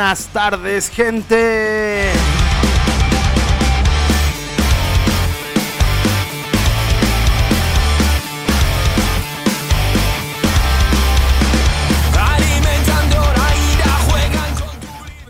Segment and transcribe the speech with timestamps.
[0.00, 2.10] buenas tardes, gente.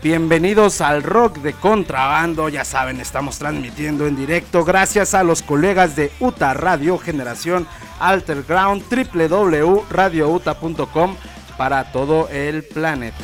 [0.01, 5.97] Bienvenidos al rock de contrabando, ya saben, estamos transmitiendo en directo gracias a los colegas
[5.97, 7.67] de UTA Radio Generación
[7.99, 11.17] Alterground www.radiouta.com
[11.57, 13.17] para todo el planeta.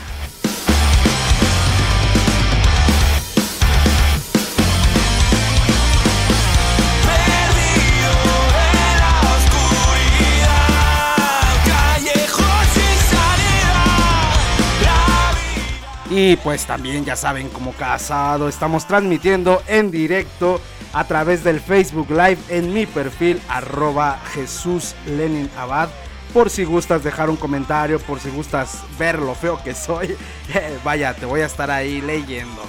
[16.19, 20.59] Y pues también ya saben, como casado, estamos transmitiendo en directo
[20.91, 25.89] a través del Facebook Live en mi perfil arroba Jesús Lenin Abad.
[26.33, 30.17] Por si gustas dejar un comentario, por si gustas ver lo feo que soy,
[30.83, 32.63] vaya, te voy a estar ahí leyendo.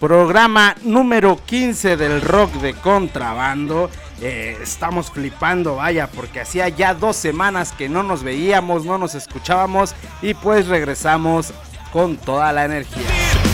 [0.00, 3.90] Programa número 15 del rock de contrabando.
[4.22, 9.14] Eh, estamos flipando, vaya, porque hacía ya dos semanas que no nos veíamos, no nos
[9.14, 11.52] escuchábamos y pues regresamos
[11.92, 13.49] con toda la energía.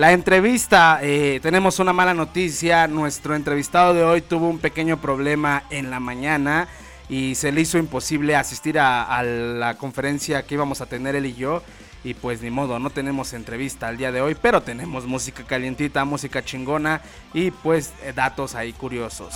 [0.00, 2.88] La entrevista, eh, tenemos una mala noticia.
[2.88, 6.68] Nuestro entrevistado de hoy tuvo un pequeño problema en la mañana
[7.10, 11.34] y se le hizo imposible asistir a, la conferencia que íbamos a tener él y
[11.34, 11.62] yo.
[12.02, 16.02] Y pues ni modo, no tenemos entrevista al día de hoy, pero tenemos música calientita,
[16.06, 17.02] música chingona
[17.34, 19.34] y pues eh, datos ahí curiosos.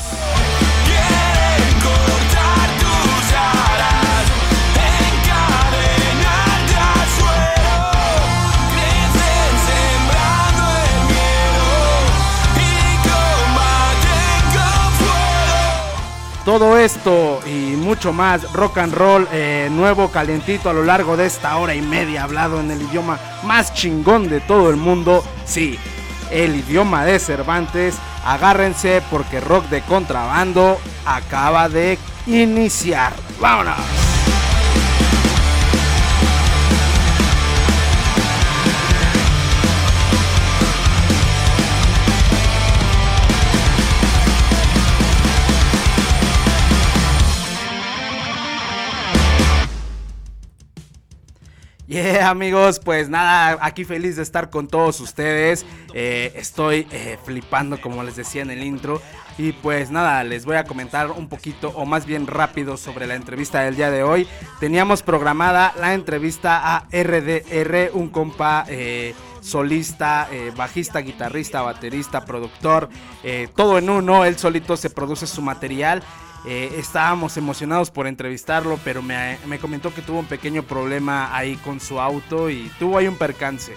[16.44, 21.24] Todo esto y mucho más rock and roll eh, nuevo, calientito a lo largo de
[21.24, 25.24] esta hora y media hablado en el idioma más chingón de todo el mundo.
[25.46, 25.78] Sí,
[26.30, 27.96] el idioma de Cervantes.
[28.26, 33.14] Agárrense porque rock de contrabando acaba de iniciar.
[33.40, 34.13] ¡Vámonos!
[51.86, 55.66] Yeah, amigos, pues nada, aquí feliz de estar con todos ustedes.
[55.92, 59.02] Eh, estoy eh, flipando, como les decía en el intro.
[59.36, 63.16] Y pues nada, les voy a comentar un poquito, o más bien rápido, sobre la
[63.16, 64.26] entrevista del día de hoy.
[64.60, 68.64] Teníamos programada la entrevista a RDR, un compa.
[68.68, 72.88] Eh, solista, bajista, guitarrista, baterista, productor,
[73.54, 76.02] todo en uno, él solito se produce su material
[76.46, 81.80] eh, estábamos emocionados por entrevistarlo, pero me, comentó que tuvo un pequeño problema ahí con
[81.80, 83.72] su auto y tuvo ahí un percance.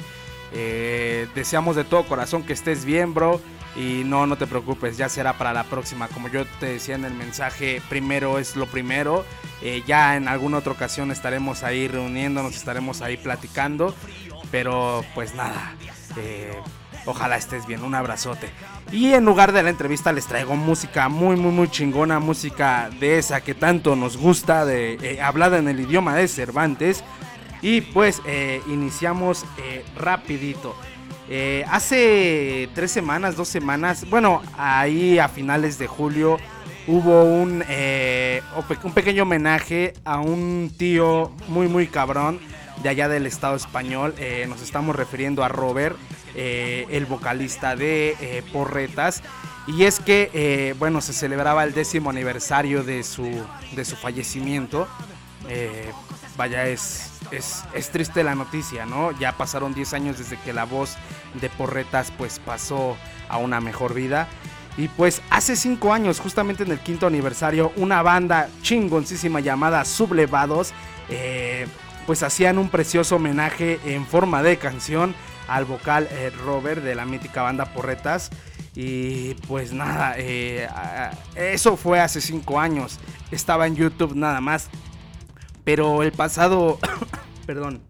[0.53, 3.39] Eh, deseamos de todo corazón que estés bien, bro.
[3.75, 6.07] Y no, no te preocupes, ya será para la próxima.
[6.07, 9.23] Como yo te decía en el mensaje, primero es lo primero.
[9.61, 13.93] Eh, ya en alguna otra ocasión estaremos ahí reuniéndonos, estaremos ahí platicando.
[14.51, 15.75] Pero pues nada,
[17.07, 18.49] Ojalá estés bien, un abrazote.
[18.91, 23.17] Y en lugar de la entrevista les traigo música muy, muy, muy chingona, música de
[23.17, 27.05] esa que tanto nos gusta, de eh, hablada en el idioma de Cervantes.
[27.61, 30.75] Y pues eh, iniciamos eh, rapidito.
[31.71, 36.37] hace tres semanas, dos semanas, bueno, ahí a finales de julio
[36.87, 37.63] hubo un,
[38.83, 42.39] un pequeño homenaje a un tío muy, muy cabrón
[42.83, 44.13] de allá del Estado español.
[44.49, 45.97] nos estamos refiriendo a Robert.
[46.39, 49.23] Eh, el vocalista de eh, Porretas.
[49.65, 53.27] Y es que, eh, bueno, se celebraba el décimo aniversario de su,
[53.75, 54.87] de su fallecimiento.
[56.37, 59.17] vaya, es, es, triste la noticia, ¿no?
[59.17, 60.95] Ya pasaron 10 años desde que la voz
[61.41, 62.95] de Porretas pues pasó
[63.29, 64.27] a una mejor vida.
[64.77, 70.71] Y pues hace 5 años, justamente en el quinto aniversario, una banda chingoncísima llamada Sublevados,
[72.05, 75.15] pues hacían un precioso homenaje en forma de canción
[75.47, 78.29] al vocal eh, Robert de la mítica banda Porretas.
[78.75, 80.67] Y pues nada, eh,
[81.35, 82.99] eso fue hace 5 años.
[83.31, 84.69] Estaba en YouTube nada más.
[85.63, 86.77] Pero el pasado,
[87.45, 87.81] perdón,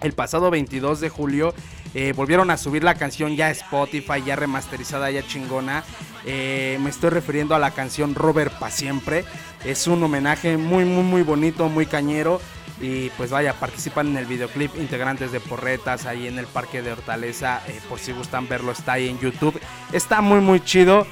[0.00, 1.54] el pasado 22 de julio
[1.96, 5.84] Eh, volvieron a subir la canción ya Spotify, ya remasterizada, ya chingona.
[6.24, 9.24] Me estoy refiriendo a la canción Robert Pa' Siempre.
[9.64, 12.40] Es un homenaje muy, muy, muy bonito, muy cañero.
[12.80, 16.92] Y pues vaya, participan en el videoclip integrantes de Porretas ahí en el Parque de
[16.92, 17.62] Hortaleza.
[17.68, 19.60] Eh, por si gustan verlo, está ahí en YouTube.
[19.92, 21.06] Está muy, muy chido.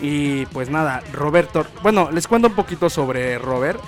[0.00, 1.66] Y pues nada, Roberto.
[1.82, 3.80] Bueno, les cuento un poquito sobre Robert.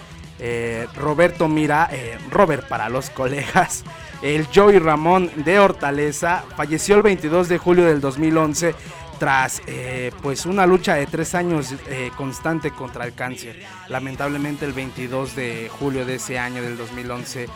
[0.95, 1.91] Roberto Mira,
[2.31, 3.85] Robert para los colegas.
[4.23, 8.75] El Joey Ramón de Hortaleza falleció el 22 de julio del 2011
[9.19, 13.63] tras eh, pues una lucha de tres años eh, constante contra el cáncer.
[13.89, 17.49] Lamentablemente el 22 de julio de ese año del 2011 eh,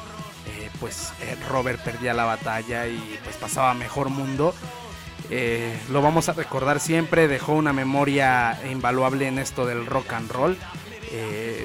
[0.78, 1.12] pues
[1.48, 4.54] Robert perdía la batalla y pues pasaba mejor mundo.
[5.90, 10.56] lo vamos a recordar siempre, dejó una memoria invaluable en esto del rock and roll.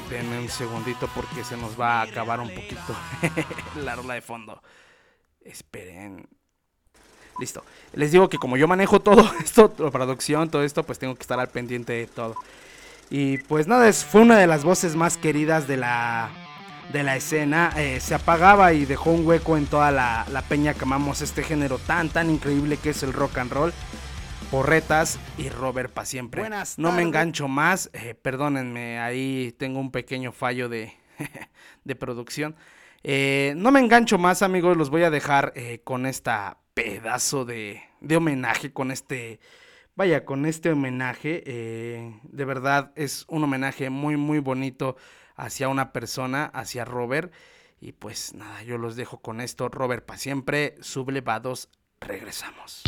[0.09, 2.95] denme un segundito porque se nos va a acabar un poquito
[3.83, 4.61] la rola de fondo.
[5.41, 6.27] Esperen.
[7.39, 7.63] Listo.
[7.93, 11.21] Les digo que como yo manejo todo esto, la producción, todo esto, pues tengo que
[11.21, 12.35] estar al pendiente de todo.
[13.09, 16.29] Y pues nada, es, fue una de las voces más queridas de la,
[16.91, 17.71] de la escena.
[17.77, 21.77] Eh, se apagaba y dejó un hueco en toda la, peña que amamos este género
[21.77, 23.73] tan, tan increíble que es el rock and roll.
[24.49, 26.41] Porretas y Robert para siempre.
[26.41, 30.93] Buenas no me engancho más, eh, perdónenme, ahí tengo un pequeño fallo de,
[31.83, 32.55] de producción.
[33.07, 34.75] Eh, no me engancho más, amigos.
[34.77, 39.39] Los voy a dejar eh, con esta pedazo de, de, homenaje, con este.
[39.95, 41.41] Vaya, con este homenaje.
[41.47, 44.97] Eh, de verdad es un homenaje muy, muy bonito
[45.35, 47.33] hacia una persona, hacia Robert.
[47.79, 49.69] Y pues nada, yo los dejo con esto.
[49.69, 51.69] Robert para siempre, sublevados,
[51.99, 52.83] regresamos.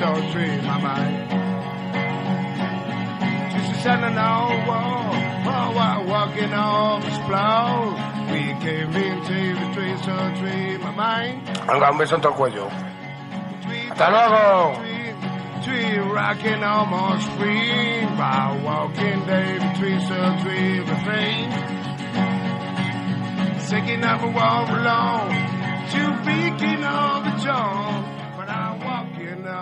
[0.00, 1.30] To so tree, my mind.
[3.52, 7.94] Just a sun on wall, oh, while walking on the floor.
[8.32, 11.46] We came into the tree, so tree, my mind.
[11.66, 12.68] Venga, un beso en todo el cuello.
[13.90, 14.74] Hasta luego.
[15.64, 21.50] Tree rocking almost free by walking David tree so tree refrain.
[23.60, 25.34] Singing up a wall alone,
[25.92, 28.19] to beating of the jaw, but I'm walking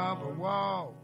[0.08, 0.94] a wall,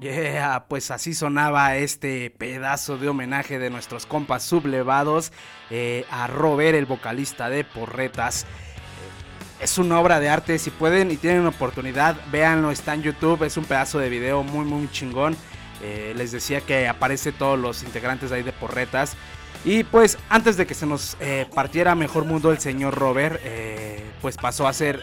[0.00, 5.32] Yeah, pues así sonaba este pedazo de homenaje de nuestros compas sublevados
[5.70, 8.46] eh, a Robert, el vocalista de Porretas
[9.64, 10.58] es una obra de arte.
[10.58, 12.70] Si pueden y tienen oportunidad, véanlo.
[12.70, 13.44] Está en YouTube.
[13.44, 15.36] Es un pedazo de video muy, muy chingón.
[15.82, 19.16] Eh, les decía que aparece todos los integrantes ahí de Porretas.
[19.64, 24.04] Y pues antes de que se nos eh, partiera mejor mundo el señor Robert, eh,
[24.20, 25.02] pues pasó a hacer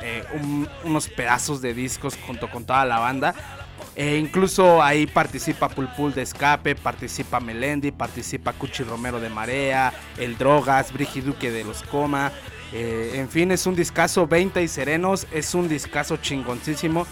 [0.83, 3.33] unos pedazos de discos junto con toda la banda.
[3.95, 10.37] E incluso ahí participa Pulpul de Escape, participa Melendi, participa Cuchi Romero de Marea, El
[10.37, 12.31] Drogas, Brigiduque de los Coma,
[12.73, 17.05] eh, en fin, es un discazo 20 y serenos, es un discazo chingoncísimo.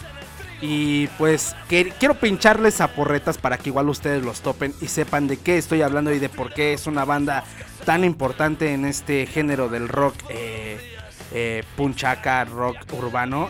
[0.61, 5.37] Y pues quiero pincharles a porretas para que igual ustedes los topen y sepan de
[5.37, 7.45] qué estoy hablando y de por qué es una banda
[7.85, 10.97] tan importante en este género del rock eh,
[11.31, 13.49] eh, punchaca, rock urbano,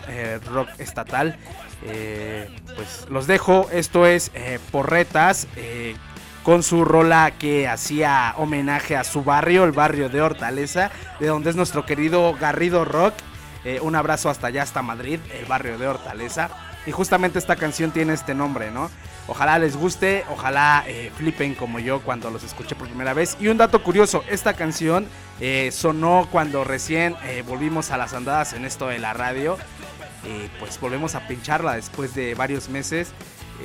[0.52, 1.36] rock estatal.
[1.82, 4.30] pues los dejo, esto es
[4.70, 5.48] porretas
[6.42, 11.50] con su rola que hacía homenaje a su barrio, el barrio de Hortaleza, de donde
[11.50, 13.14] es nuestro querido Garrido Rock.
[13.64, 16.50] Eh, un abrazo hasta allá, hasta Madrid, el barrio de Hortaleza.
[16.86, 18.90] Y justamente esta canción tiene este nombre, ¿no?
[19.26, 23.36] Ojalá les guste, ojalá eh, flipen como yo cuando los escuché por primera vez.
[23.38, 25.06] Y un dato curioso, esta canción
[25.40, 29.58] eh, sonó cuando recién volvimos a las andadas en esto de la radio.
[30.58, 33.12] pues volvemos a pincharla después de varios meses.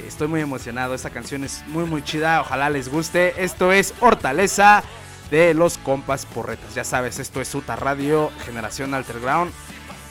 [0.07, 3.34] Estoy muy emocionado, esta canción es muy muy chida, ojalá les guste.
[3.43, 4.84] Esto es Hortaleza
[5.31, 6.75] de los compas porretas.
[6.75, 9.51] Ya sabes, esto es Uta Radio, Generación Alterground.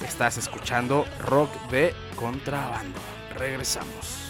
[0.02, 2.98] Estás escuchando rock de contrabando.
[3.36, 4.23] Regresamos.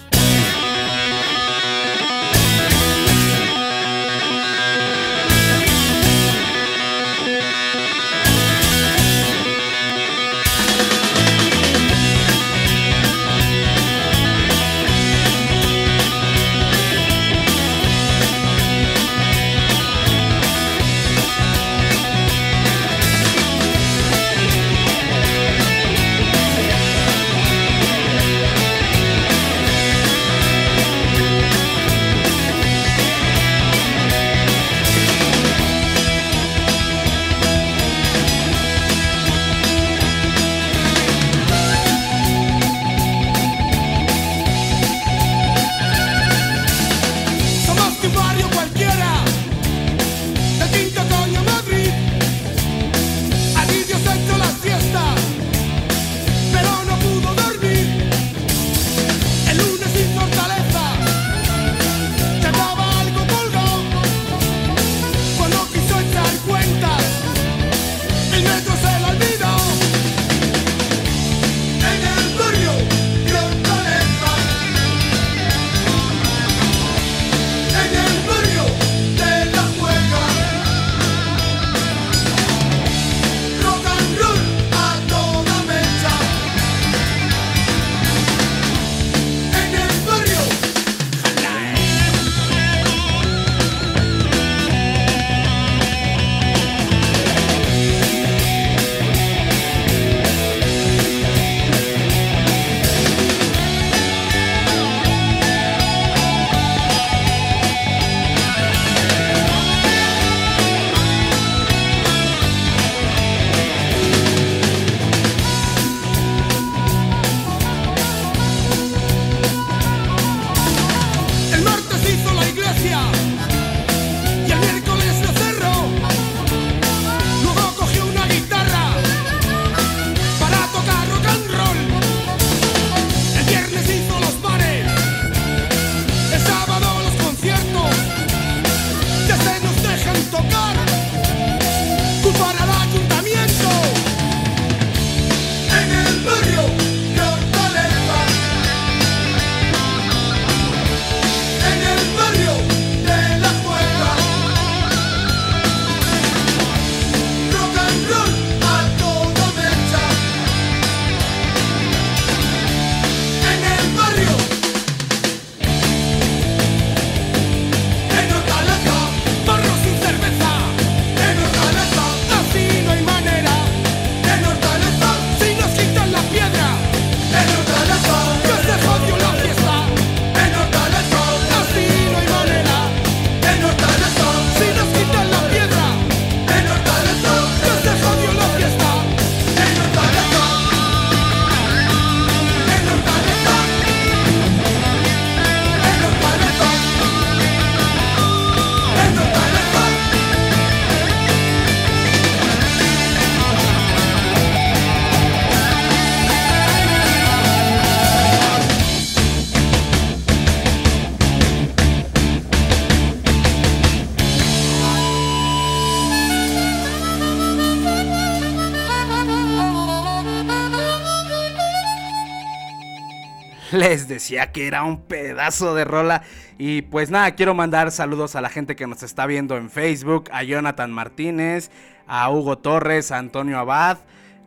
[223.74, 226.22] Les decía que era un pedazo de rola.
[226.58, 230.30] Y pues nada, quiero mandar saludos a la gente que nos está viendo en Facebook,
[230.32, 231.70] a Jonathan Martínez,
[232.06, 233.98] a Hugo Torres, a Antonio Abad,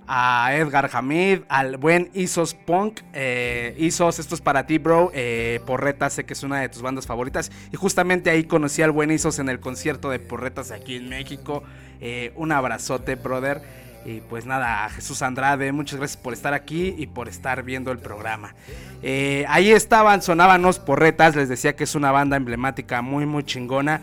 [0.08, 3.02] a Edgar Hamid, al buen Isos Punk.
[3.14, 5.12] Eh, Isos, esto es para ti, bro.
[5.14, 7.52] Eh, Porretas, sé que es una de tus bandas favoritas.
[7.72, 11.64] Y justamente ahí conocí al buen Isos en el concierto de Porretas aquí en México.
[12.00, 13.62] Eh, un abrazote, brother.
[14.08, 18.00] Y pues nada, Jesús Andrade, muchas gracias por estar aquí y por estar viendo el
[18.00, 18.56] programa.
[19.04, 23.44] Eh, ahí estaban, sonaban los porretas, les decía que es una banda emblemática muy, muy
[23.44, 24.02] chingona.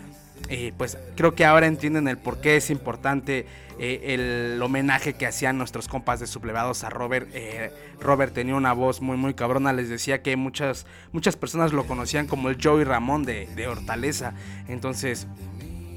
[0.50, 3.46] Y pues creo que ahora entienden el por qué es importante
[3.78, 7.30] eh, el homenaje que hacían nuestros compas de sublevados a Robert.
[7.32, 9.72] Eh, Robert tenía una voz muy, muy cabrona.
[9.72, 14.34] Les decía que muchas, muchas personas lo conocían como el Joey Ramón de, de Hortaleza.
[14.68, 15.26] Entonces,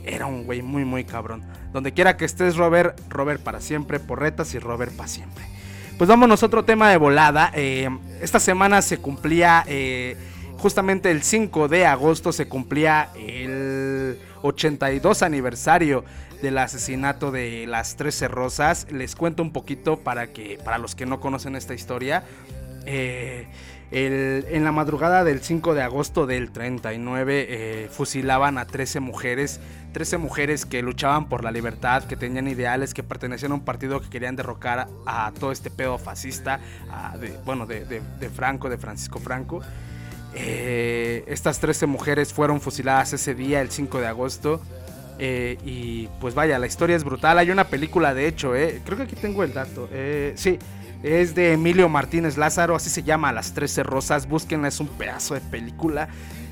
[0.08, 1.44] era un güey muy, muy cabrón.
[1.74, 5.46] Donde quiera que estés, Robert, Robert para siempre, porretas y Robert para siempre.
[5.98, 7.52] Pues vámonos a otro tema de volada.
[7.56, 7.90] Eh,
[8.22, 10.16] esta semana se cumplía, eh,
[10.58, 16.04] justamente el 5 de agosto se cumplía el 82 aniversario
[16.42, 18.88] del asesinato de las 13 rosas.
[18.92, 22.24] Les cuento un poquito para que, para los que no conocen esta historia.
[22.86, 23.48] Eh,
[23.92, 29.60] el- en la madrugada del 5 de agosto del 39 eh, fusilaban a 13 mujeres,
[29.94, 34.02] 13 mujeres que luchaban por la libertad, que tenían ideales, que pertenecían a un partido
[34.02, 36.60] que querían derrocar a todo este pedo fascista,
[37.20, 38.02] de- bueno, de,
[38.36, 39.62] Franco, de Francisco Franco.
[40.36, 44.62] Eh, estas 13 mujeres fueron fusiladas ese día, el 5 de agosto.
[45.20, 47.40] Eh, y pues vaya, la historia es brutal.
[47.40, 49.90] Hay una película, de hecho, eh, creo que aquí tengo el dato.
[50.36, 50.60] Sí,
[51.04, 54.28] es de Emilio Martínez Lázaro, así se llama Las Trece Rosas.
[54.28, 56.10] Búsquenla, es un pedazo de película.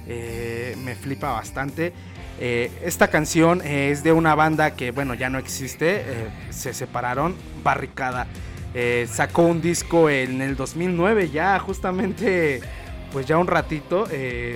[0.08, 1.94] Eh, me flipa bastante.
[2.40, 6.04] Eh, esta canción eh, es de una banda que, bueno, ya no existe.
[6.50, 7.36] se separaron.
[7.64, 8.28] Barricada.
[9.08, 12.60] Sacó un disco en el 2009, ya justamente
[13.14, 14.06] pues ya un ratito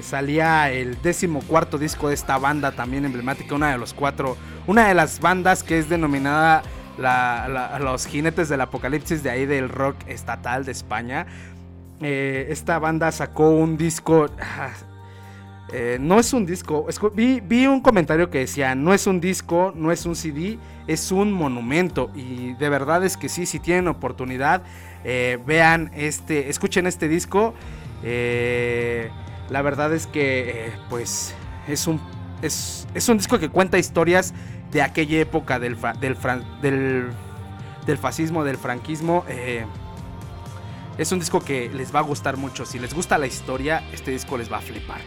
[0.02, 4.36] salía el décimo cuarto disco de esta banda también emblemática, una de los cuatro,
[4.68, 6.64] una de las bandas que es denominada
[7.00, 11.26] la- los jinetes del apocalipsis de ahí del rock estatal de España.
[12.02, 14.70] Eh, esta banda sacó un disco, ah,
[15.72, 19.92] eh, no es un disco, vi, un comentario que decía, no es un disco, no
[19.92, 20.58] es un CD,
[20.88, 22.10] es un monumento.
[22.16, 24.62] Y de verdad es que sí, si tienen oportunidad,
[25.04, 27.54] eh, vean este, escuchen este disco.
[29.50, 31.34] La verdad es que pues
[31.68, 32.00] es un,
[32.42, 34.34] es, es un disco que cuenta historias
[34.72, 36.16] de aquella época del, fa- del,
[37.86, 39.26] del, fascismo, del franquismo.
[39.28, 39.66] eh,
[40.98, 42.66] es un disco que les va a gustar mucho.
[42.66, 45.00] Si les gusta la historia, este disco les va a flipar.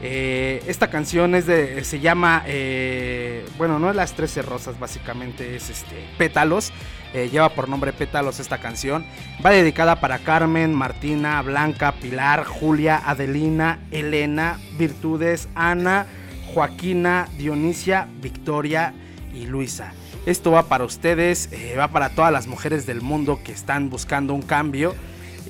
[0.00, 5.56] Eh, esta canción es de, se llama, eh, bueno, no es las 13 rosas, básicamente
[5.56, 6.72] es este, Pétalos.
[7.12, 9.04] Lleva por nombre Pétalos esta canción.
[9.44, 16.06] Va dedicada para Carmen, Martina, Blanca, Pilar, Julia, Adelina, Elena, Virtudes, Ana,
[16.54, 18.94] Joaquina, Dionisia, Victoria
[19.34, 19.92] y Luisa.
[20.26, 24.34] Esto va para ustedes, eh, va para todas las mujeres del mundo que están buscando
[24.34, 24.94] un cambio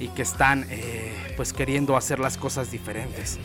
[0.01, 3.39] y que están eh, pues queriendo hacer las cosas diferentes.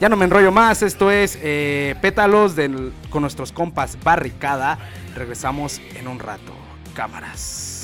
[0.00, 2.54] Ya no me enrollo más, esto es eh, Pétalos
[3.10, 4.78] con nuestros compas Barricada.
[5.14, 6.52] Regresamos en un rato.
[6.94, 7.77] Cámaras.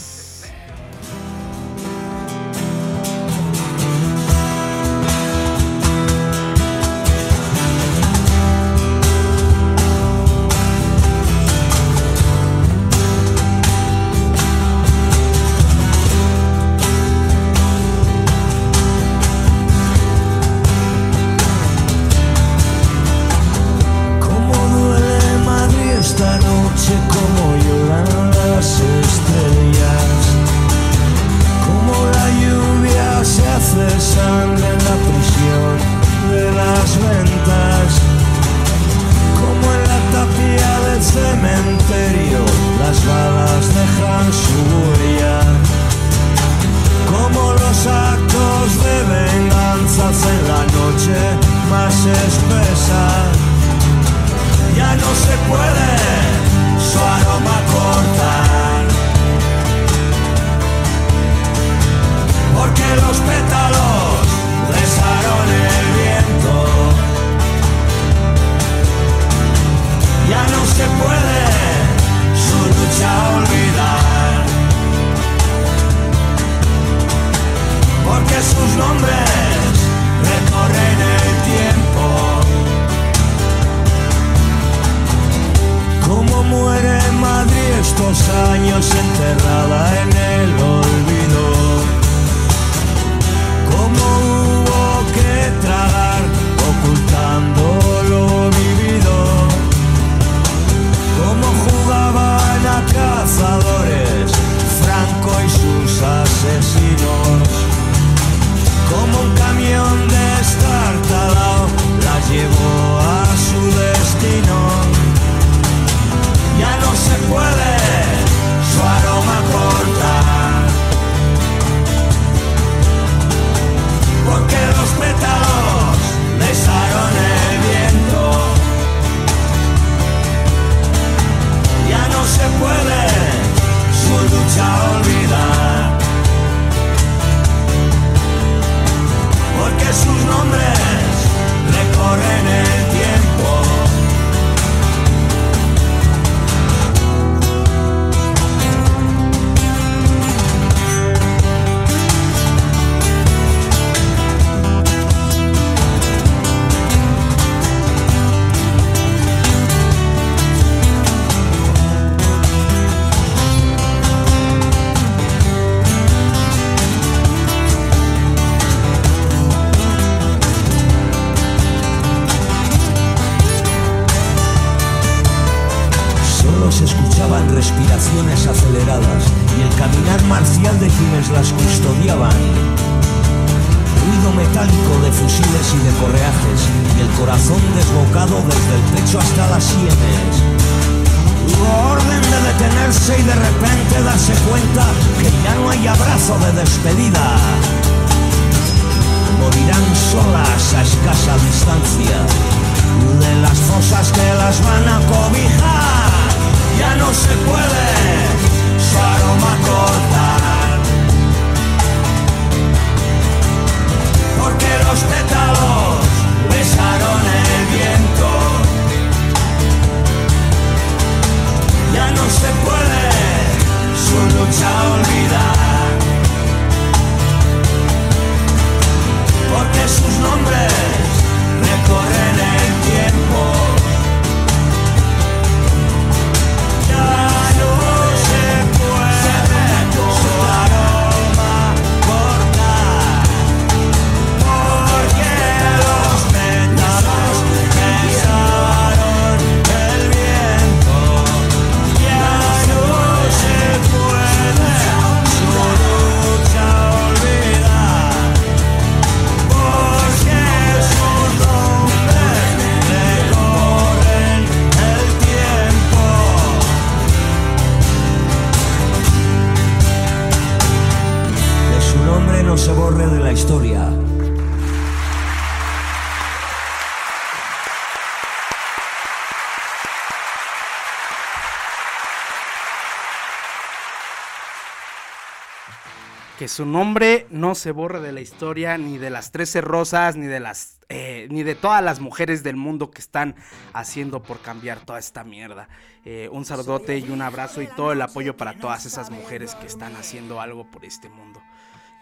[286.45, 290.27] Que su nombre no se borre de la historia, ni de las 13 rosas, ni
[290.27, 290.79] de las.
[290.91, 293.35] eh, ni de todas las mujeres del mundo que están
[293.73, 295.71] haciendo por cambiar toda esta mierda.
[296.05, 299.67] Eh, un saludote y un abrazo y todo el apoyo para todas esas mujeres que
[299.67, 301.41] están haciendo algo por este mundo.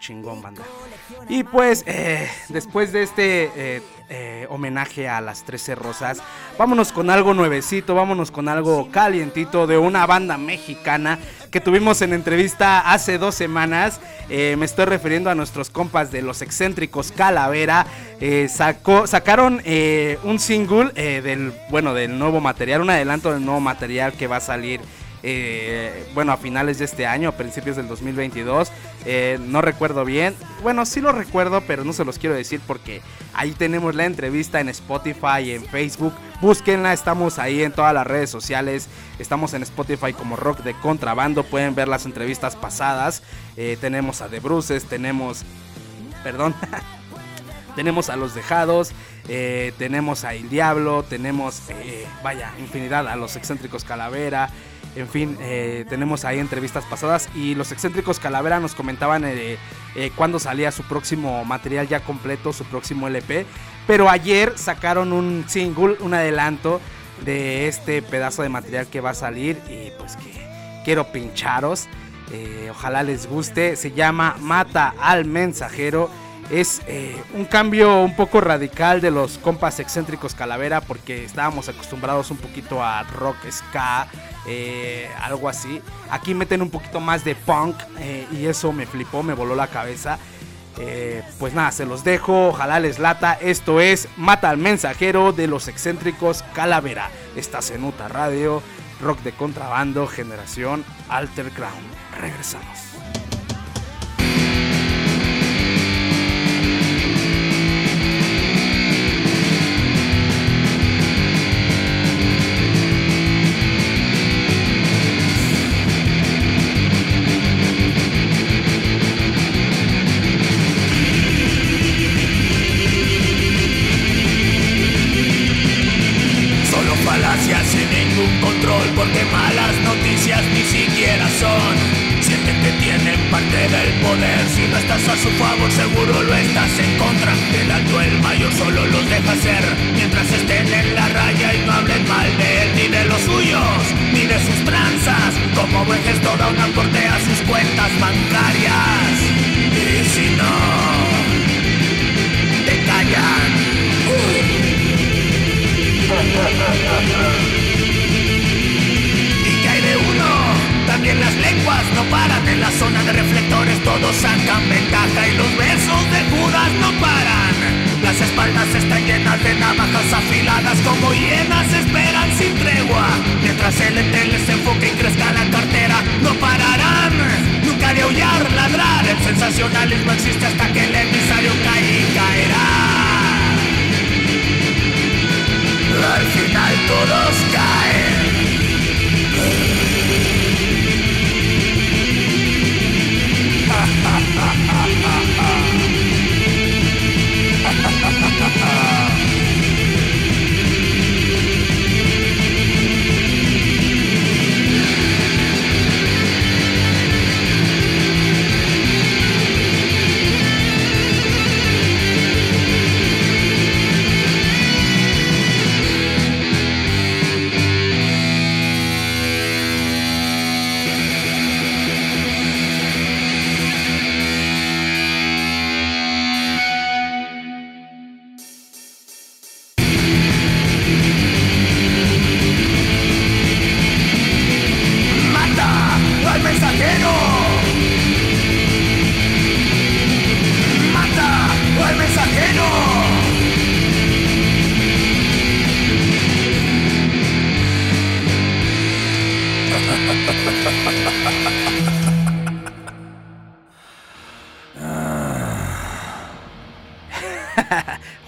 [0.03, 0.63] Chingón, banda.
[1.29, 6.21] Y pues, eh, después de este eh, eh, homenaje a las 13 rosas,
[6.57, 11.19] vámonos con algo nuevecito, vámonos con algo calientito de una banda mexicana
[11.51, 14.01] que tuvimos en entrevista hace dos semanas.
[14.27, 17.85] Me estoy refiriendo a nuestros compas de los excéntricos Calavera.
[18.49, 19.61] Sacó, sacaron
[20.23, 20.89] un single
[21.21, 24.81] del, bueno, del nuevo material, un adelanto del nuevo material que va a salir
[25.23, 28.71] eh, bueno, a finales de este año, a principios del 2022.
[29.05, 30.35] eh, no recuerdo bien.
[30.61, 33.01] Bueno, sí lo recuerdo, pero no se los quiero decir porque
[33.33, 36.13] ahí tenemos la entrevista en Spotify en Facebook.
[36.41, 38.89] Búsquenla, estamos ahí en todas las redes sociales.
[39.17, 41.43] Estamos en Spotify como Rock de Contrabando.
[41.43, 43.23] Pueden ver las entrevistas pasadas.
[43.55, 45.43] Eh, tenemos a The Bruces, tenemos...
[46.23, 46.53] Perdón.
[47.75, 48.91] Tenemos a los dejados,
[49.27, 54.51] eh, tenemos a El Diablo, tenemos, eh, vaya, infinidad, a los excéntricos Calavera,
[54.95, 59.57] en fin, eh, tenemos ahí entrevistas pasadas y los excéntricos Calavera nos comentaban eh,
[59.95, 63.45] eh, cuándo salía su próximo material ya completo, su próximo LP,
[63.87, 66.79] pero ayer sacaron un single, un adelanto
[67.25, 70.47] de este pedazo de material que va a salir y pues que
[70.83, 71.87] quiero pincharos.
[72.31, 73.75] Eh, ojalá les guste.
[73.75, 76.09] Se llama Mata al Mensajero.
[76.53, 82.29] Es eh, un cambio un poco radical de los compas excéntricos Calavera porque estábamos acostumbrados
[82.29, 84.05] un poquito a rock ska,
[84.45, 85.81] eh, algo así.
[86.11, 89.65] Aquí meten un poquito más de punk eh, y eso me flipó, me voló la
[89.65, 90.19] cabeza.
[91.39, 93.33] Pues nada, se los dejo, ojalá les lata.
[93.33, 97.09] Esto es Mata al Mensajero de los excéntricos Calavera.
[97.35, 98.61] Estás en Uta Radio,
[99.01, 101.83] rock de contrabando, generación Alter Crown.
[102.19, 102.92] Regresamos.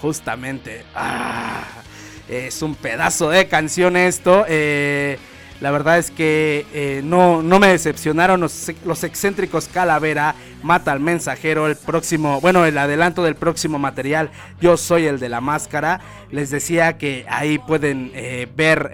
[0.06, 0.86] Justamente.
[0.94, 1.64] ah,
[2.30, 4.46] es un pedazo de canción esto.
[4.48, 5.18] eh,
[5.62, 10.36] la verdad es que eh, no, no me decepcionaron los, los excéntricos Calavera.
[10.62, 11.66] Mata al mensajero.
[11.66, 14.30] El próximo, bueno, el adelanto del próximo material.
[14.62, 16.00] Yo soy el de la máscara.
[16.30, 18.92] Les decía que ahí pueden eh, ver.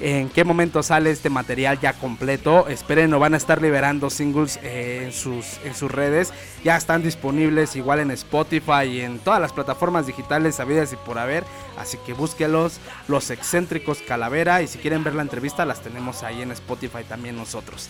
[0.00, 2.68] En qué momento sale este material ya completo.
[2.68, 6.32] Esperen, no van a estar liberando singles eh, en, sus, en sus redes.
[6.64, 11.18] Ya están disponibles igual en Spotify y en todas las plataformas digitales sabidas y por
[11.18, 11.44] haber.
[11.78, 14.62] Así que búsquelos, los excéntricos Calavera.
[14.62, 17.88] Y si quieren ver la entrevista, las tenemos ahí en Spotify también nosotros.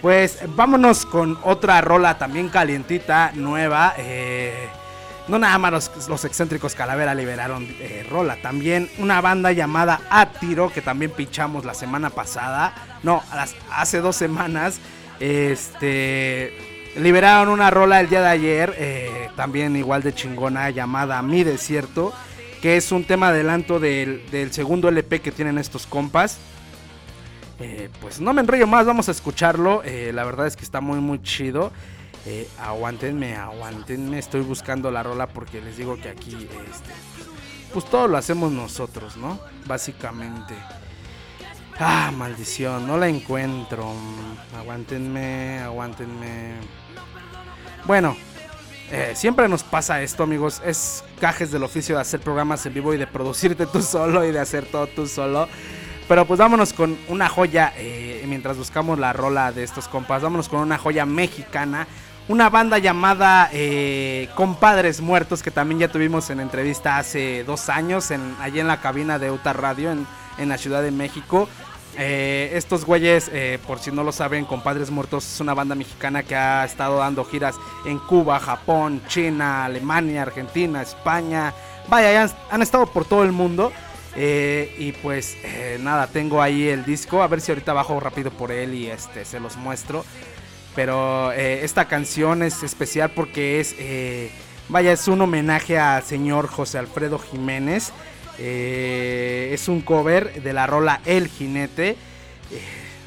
[0.00, 3.94] Pues vámonos con otra rola también calientita, nueva.
[3.98, 4.68] eh,
[5.32, 10.70] no nada más los, los excéntricos Calavera liberaron eh, rola, también una banda llamada Atiro
[10.70, 14.78] que también pinchamos la semana pasada, no, las- hace dos semanas,
[15.20, 16.52] este,
[16.96, 22.12] liberaron una rola el día de ayer, eh, también igual de chingona, llamada Mi Desierto,
[22.60, 26.38] que es un tema adelanto del, del segundo LP que tienen estos compas.
[27.60, 29.82] Eh, pues no me enrollo más, vamos a escucharlo.
[29.84, 31.72] la verdad es que está muy, muy chido.
[32.26, 34.18] Eh, aguántenme, aguántenme.
[34.18, 36.92] Estoy buscando la rola porque les digo que aquí, este,
[37.72, 39.40] pues todo lo hacemos nosotros, ¿no?
[39.66, 40.54] Básicamente.
[41.78, 43.92] Ah, maldición, no la encuentro.
[44.56, 46.54] Aguántenme, aguántenme.
[47.86, 48.16] Bueno,
[48.90, 50.62] eh, siempre nos pasa esto, amigos.
[50.64, 54.30] Es cajes del oficio de hacer programas en vivo y de producirte tú solo y
[54.30, 55.48] de hacer todo tú solo.
[56.06, 60.48] Pero pues vámonos con una joya, eh, mientras buscamos la rola de estos compas, vámonos
[60.48, 61.86] con una joya mexicana.
[62.28, 68.12] Una banda llamada eh, Compadres Muertos, que también ya tuvimos en entrevista hace dos años,
[68.12, 70.06] en, allí en la cabina de Uta Radio, en,
[70.38, 71.48] en la Ciudad de México.
[71.98, 76.22] Eh, estos güeyes, eh, por si no lo saben, Compadres Muertos es una banda mexicana
[76.22, 81.52] que ha estado dando giras en Cuba, Japón, China, Alemania, Argentina, España.
[81.88, 83.72] Vaya, ya han, estado por todo el mundo.
[84.14, 85.36] Y pues
[85.80, 87.22] nada, tengo ahí el disco.
[87.22, 90.04] A ver si ahorita bajo rápido por él y este se los muestro.
[90.74, 94.30] Pero eh, esta canción es especial porque es, eh,
[94.68, 97.92] vaya, es un homenaje al señor José Alfredo Jiménez.
[98.38, 101.96] Eh, es un cover de la rola El Jinete.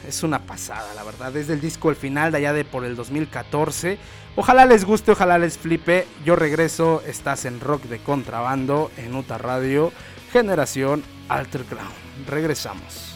[0.08, 1.36] Es una pasada, la verdad.
[1.36, 3.97] Es del disco El Final de allá de por el 2014.
[4.36, 6.06] Ojalá les guste, ojalá les flipe.
[6.23, 9.91] Yo regreso, estás en Rock de Contrabando, en Uta Radio,
[10.32, 11.93] Generación Alterground.
[12.28, 13.15] Regresamos.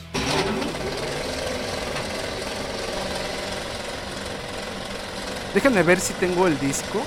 [5.53, 7.01] Déjenme ver si tengo el disco.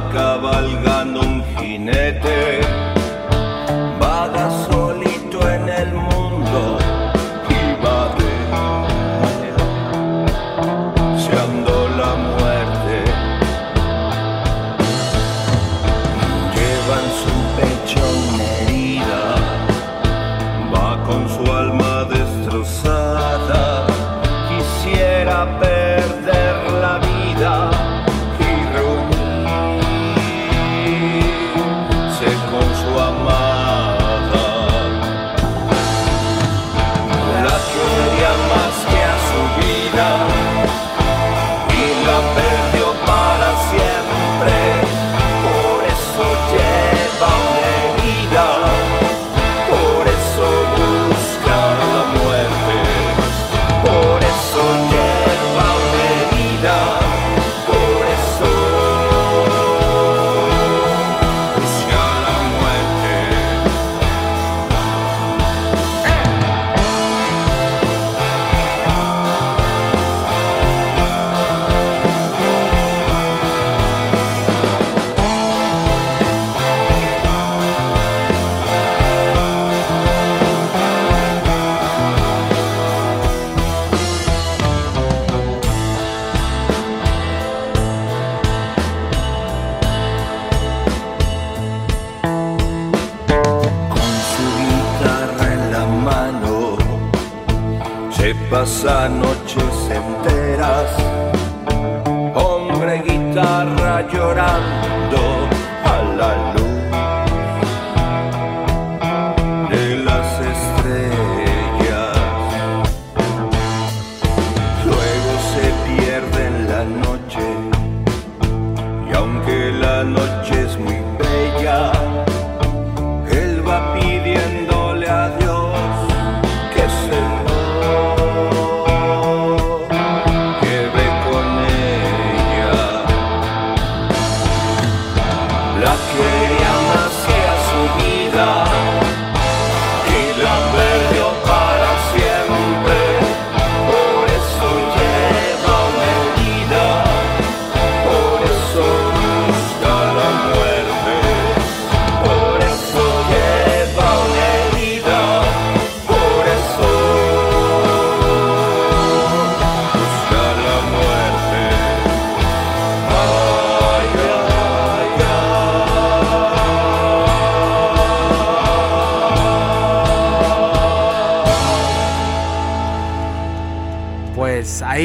[0.00, 2.60] cabalgando un jinete,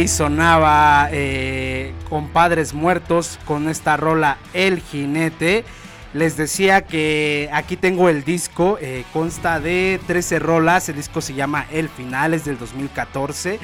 [0.08, 5.66] sonaba eh, Compadres Muertos con esta rola El Jinete.
[6.14, 11.34] Les decía que aquí tengo el disco, eh, consta de 13 rolas, el disco se
[11.34, 13.60] llama El Final, es del 2014.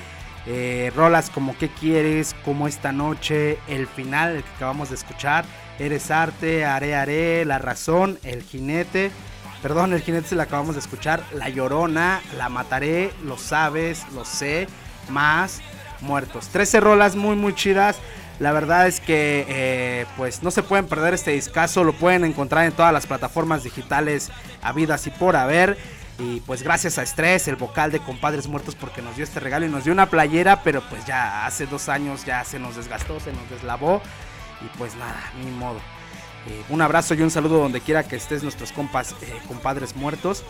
[0.45, 2.35] Eh, rolas como ¿Qué quieres?
[2.43, 5.45] Como esta noche, El Final, el que acabamos de escuchar,
[5.79, 9.11] Eres Arte, Haré Haré, La Razón, El Jinete.
[9.61, 14.25] Perdón, El Jinete se la acabamos de escuchar, La Llorona, La Mataré, Lo Sabes, Lo
[14.25, 14.67] Sé,
[15.09, 15.61] Más,
[16.03, 16.49] Muertos.
[16.49, 17.99] 13 rolas muy muy chidas.
[18.39, 22.65] La verdad es que eh, pues no se pueden perder este discazo, lo pueden encontrar
[22.65, 24.31] en todas las plataformas digitales
[24.61, 25.77] habidas y por haber.
[26.19, 29.65] Y pues gracias a Estrés, el vocal de Compadres Muertos, porque nos dio este regalo
[29.65, 33.19] y nos dio una playera, pero pues ya hace dos años ya se nos desgastó,
[33.19, 34.01] se nos deslavó.
[34.61, 35.79] Y pues nada, ni modo.
[36.47, 40.43] Eh, un abrazo y un saludo donde quiera que estés nuestros compas, eh, compadres muertos.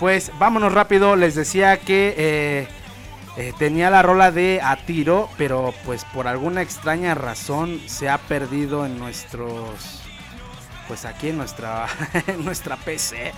[0.00, 2.66] Pues vámonos rápido, les decía que
[3.36, 8.18] eh, tenía la rola de A Tiro, pero pues por alguna extraña razón se ha
[8.18, 10.00] perdido en nuestros...
[10.88, 11.86] Pues aquí en nuestra,
[12.38, 13.32] nuestra PC.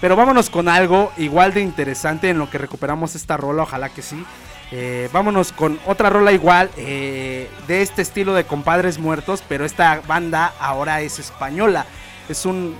[0.00, 4.02] Pero vámonos con algo igual de interesante en lo que recuperamos esta rola, ojalá que
[4.02, 4.24] sí.
[4.70, 10.00] Eh, vámonos con otra rola igual eh, de este estilo de compadres muertos, pero esta
[10.06, 11.86] banda ahora es española.
[12.28, 12.76] Es un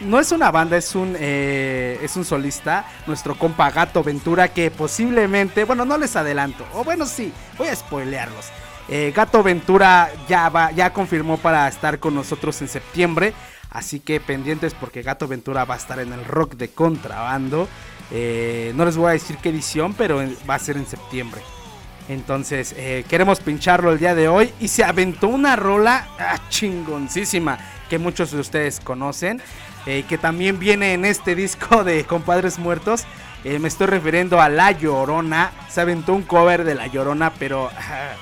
[0.00, 4.70] no es una banda, es un eh, es un solista, nuestro compa Gato Ventura que
[4.70, 8.46] posiblemente, bueno, no les adelanto, o bueno sí, voy a spoilearlos.
[8.88, 13.32] Eh, Gato Ventura ya va, ya confirmó para estar con nosotros en septiembre,
[13.70, 17.68] así que pendientes porque Gato Ventura va a estar en el rock de contrabando.
[18.12, 21.40] Eh, no les voy a decir qué edición, pero va a ser en septiembre.
[22.08, 22.72] Entonces,
[23.08, 24.52] queremos pincharlo el día de hoy.
[24.60, 29.42] Y se aventó una rola ah, chingoncísima que muchos de ustedes conocen.
[29.86, 33.04] Eh, que también viene en este disco de Compadres Muertos.
[33.44, 35.52] Eh, me estoy refiriendo a La Llorona.
[35.68, 37.70] Se aventó un cover de La Llorona, pero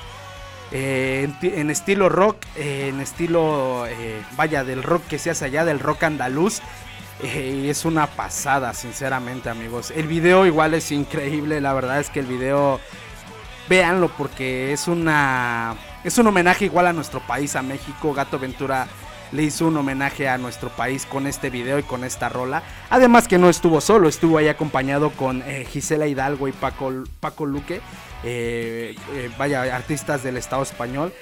[0.71, 3.85] eh, en, ti- en estilo rock, en estilo,
[4.35, 6.61] vaya, del rock que se hace allá, del rock andaluz.
[7.23, 9.91] Y es una pasada, sinceramente, amigos.
[9.91, 12.79] El video igual es increíble, la verdad es que el video,
[13.69, 18.13] véanlo porque es una, es un homenaje igual a nuestro país, a México.
[18.13, 18.85] Gato Ventura
[19.31, 22.63] le hizo un homenaje a nuestro país con este video y con esta rola.
[22.89, 27.45] Además que no estuvo solo, estuvo ahí acompañado con eh, Gisela Hidalgo y Paco, Paco
[27.45, 27.81] Luque,
[28.23, 31.13] eh, eh, vaya, artistas del Estado español.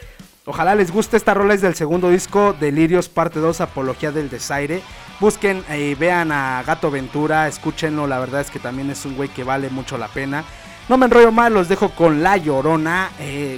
[0.46, 4.82] Ojalá les guste esta rola, es del segundo disco, Delirios Parte 2, Apología del Desaire.
[5.22, 9.30] Busquen y vean a Gato Ventura, escúchenlo, la verdad es que también es un güey
[9.30, 10.44] que vale mucho la pena.
[10.90, 13.10] No me enrollo más, los dejo con La Llorona,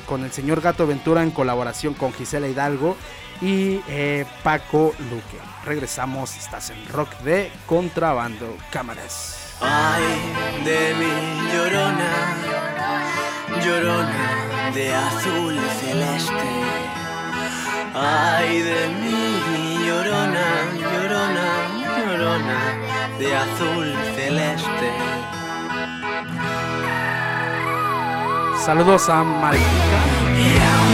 [0.05, 2.95] con el señor Gato Ventura en colaboración con Gisela Hidalgo
[3.41, 5.39] y eh, Paco Luque.
[5.65, 8.57] Regresamos, estás en rock de contrabando.
[8.71, 9.55] Cámaras.
[9.61, 10.03] Ay
[10.65, 12.11] de mi llorona,
[13.63, 16.49] llorona de azul celeste.
[17.93, 20.45] Ay de mi llorona,
[20.81, 21.47] llorona,
[21.97, 22.59] llorona
[23.17, 24.91] de azul celeste.
[28.65, 30.84] Saludos a Marica.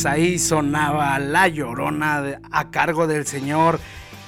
[0.00, 3.78] Pues ahí sonaba La Llorona a cargo del señor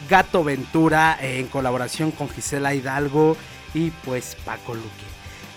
[0.07, 3.39] Gato Ventura eh, en colaboración con Gisela Hidalgo
[3.73, 4.91] y pues Paco Luque.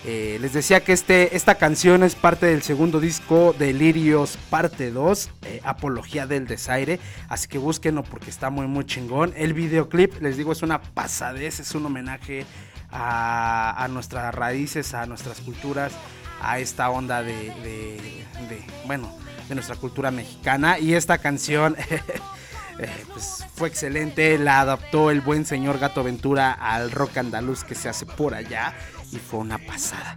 [0.06, 4.90] Eh, les decía que este, esta canción es parte del segundo disco de Lirios parte
[4.90, 6.98] 2, eh, Apología del Desaire,
[7.28, 9.34] así que búsquenlo porque está muy muy chingón.
[9.36, 12.46] El videoclip, les digo, es una pasadez, es un homenaje
[12.90, 15.92] a, nuestras raíces, a nuestras culturas.
[16.40, 19.10] a esta onda de, de, bueno,
[19.48, 20.78] de nuestra cultura mexicana.
[20.78, 21.76] Y esta canción
[22.78, 27.74] eh, pues, fue excelente, la adaptó el buen señor Gato Ventura al rock andaluz que
[27.74, 28.74] se hace por allá
[29.12, 30.14] y fue una pasada.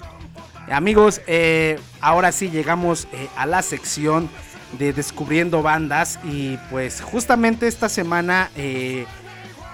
[0.71, 4.29] Amigos, eh, ahora sí llegamos eh, a la sección
[4.77, 8.51] de descubriendo bandas y pues justamente esta semana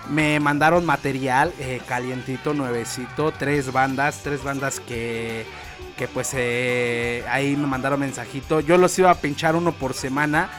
[0.10, 5.46] me mandaron material eh, calientito, nuevecito, tres bandas, tres bandas que,
[5.98, 8.60] que pues eh, ahí me mandaron mensajito.
[8.60, 10.50] Yo los iba a pinchar uno por semana,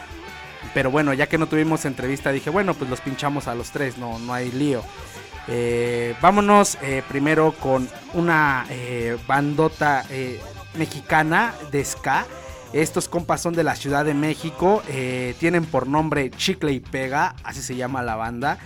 [0.75, 3.99] pero bueno, ya que no tuvimos entrevista dije, bueno, pues los pinchamos a los tres,
[3.99, 4.83] no, no hay lío.
[5.49, 6.77] Eh, vámonos
[7.09, 8.67] primero con una
[9.27, 10.05] bandota
[10.75, 12.27] mexicana de ska.
[12.73, 14.83] Estos compas son de la Ciudad de México.
[15.39, 18.59] tienen por nombre Chicle y Pega, así se llama la banda.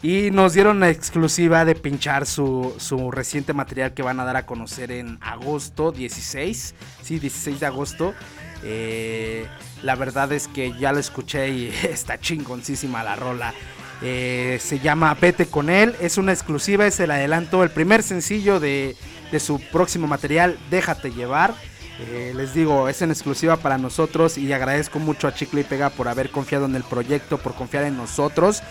[0.00, 4.36] Y nos dieron la exclusiva de pinchar su, su reciente material que van a dar
[4.36, 6.74] a conocer en agosto 16.
[7.02, 8.14] Sí, 16 de agosto.
[8.62, 9.46] Eh,
[9.82, 13.52] la verdad es que ya lo escuché y está chingoncísima la rola.
[14.00, 15.96] Eh, se llama Vete con él.
[16.00, 18.96] Es una exclusiva, es el adelanto, el primer sencillo de,
[19.32, 21.54] de su próximo material, Déjate llevar.
[22.00, 25.90] Eh, les digo, es en exclusiva para nosotros y agradezco mucho a Chicle y Pega
[25.90, 28.62] por haber confiado en el proyecto, por confiar en nosotros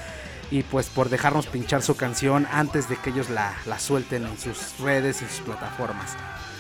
[0.52, 4.38] y pues por dejarnos pinchar su canción antes de que ellos la, la suelten en
[4.38, 6.16] sus redes y sus plataformas.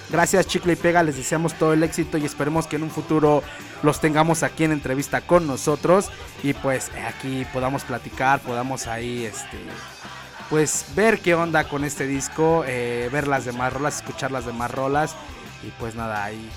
[0.10, 3.44] Gracias Chicle y Pega, les deseamos todo el éxito y esperemos que en un futuro
[3.84, 6.10] los tengamos aquí en entrevista con nosotros
[6.44, 9.58] y pues aquí podamos platicar, podamos ahí este
[10.50, 14.72] pues ver qué onda con este disco, eh, ver las demás rolas, escuchar las demás
[14.72, 15.14] rolas
[15.62, 16.50] y pues nada, ahí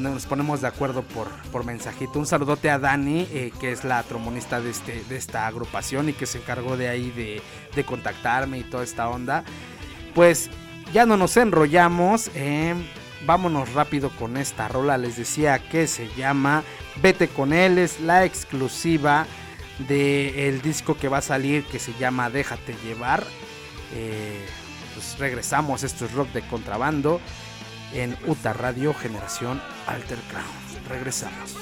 [0.00, 2.18] nos ponemos de acuerdo por, por mensajito.
[2.18, 6.12] Un saludote a Dani, eh, que es la trombonista de, este, de esta agrupación y
[6.12, 7.42] que se encargó de ahí de,
[7.74, 9.44] de contactarme y toda esta onda.
[10.14, 10.50] Pues
[10.92, 12.74] ya no nos enrollamos, eh,
[13.26, 14.98] vámonos rápido con esta rola.
[14.98, 16.64] Les decía que se llama
[17.02, 19.26] Vete con él, es la exclusiva
[19.88, 23.24] del disco que va a salir que se llama Déjate llevar.
[23.94, 24.44] Eh,
[24.94, 27.20] pues regresamos, esto es rock de contrabando
[27.94, 30.88] en UTA Radio Generación Alter Crown.
[30.88, 31.56] Regresamos.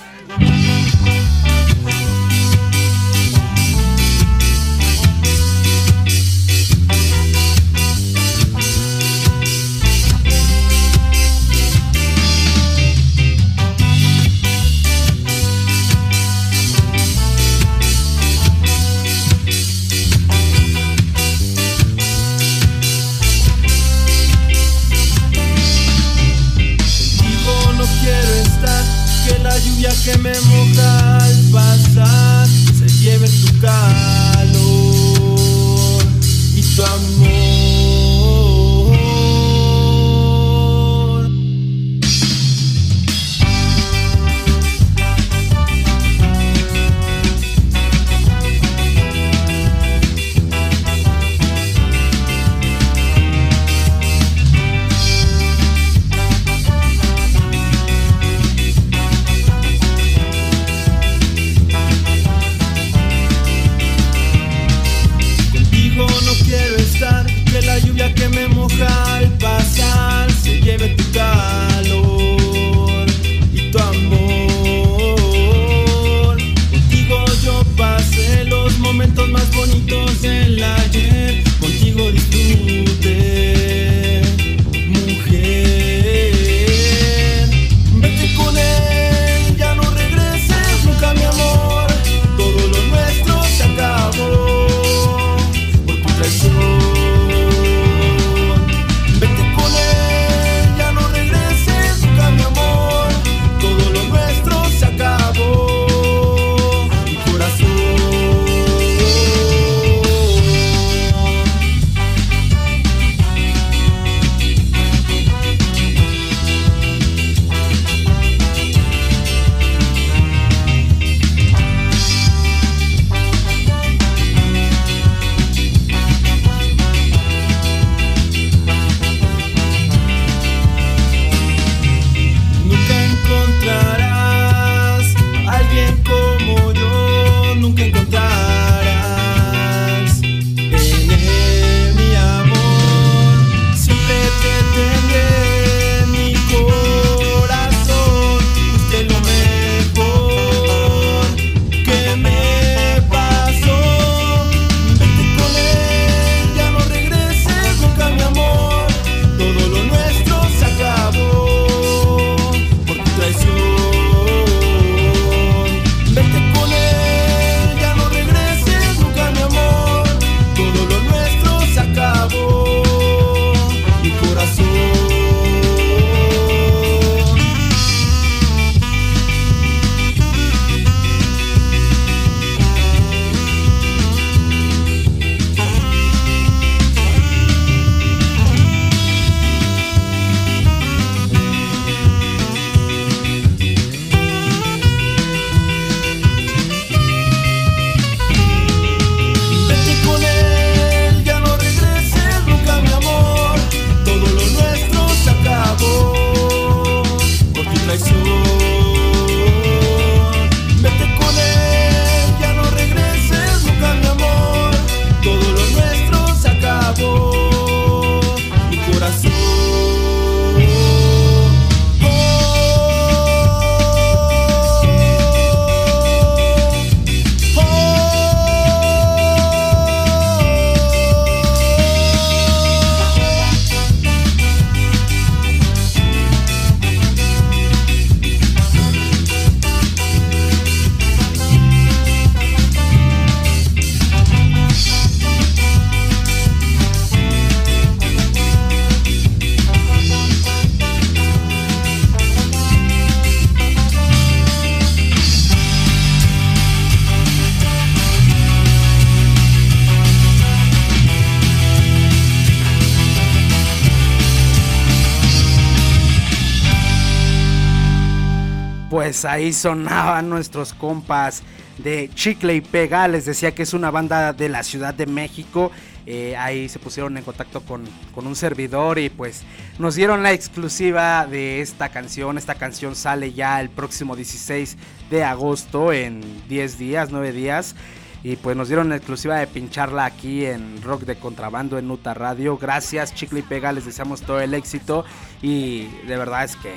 [269.20, 271.42] Pues ahí sonaban nuestros compas
[271.76, 273.06] de Chicle y Pega.
[273.06, 275.70] Les decía que es una banda de la Ciudad de México.
[276.06, 279.42] Eh, ahí se pusieron en contacto con, con, un servidor y pues
[279.78, 282.38] nos dieron la exclusiva de esta canción.
[282.38, 284.78] Esta canción sale ya el próximo 16
[285.10, 287.76] de agosto en 10 días, 9 días.
[288.22, 292.14] Y pues nos dieron la exclusiva de pincharla aquí en Rock de Contrabando en Nuta
[292.14, 292.56] Radio.
[292.56, 295.04] Gracias Chicle y Pega, les deseamos todo el éxito.
[295.42, 296.72] Y de verdad es que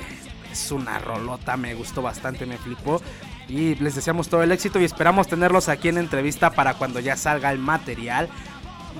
[0.54, 3.02] es una rolota, me gustó bastante, me flipó.
[3.48, 7.16] Y les deseamos todo el éxito y esperamos tenerlos aquí en entrevista para cuando ya
[7.16, 8.28] salga el material.